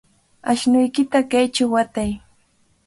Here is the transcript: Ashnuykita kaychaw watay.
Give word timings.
Ashnuykita 0.51 1.19
kaychaw 1.31 1.71
watay. 1.73 2.11